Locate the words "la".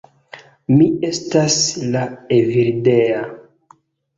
1.97-2.01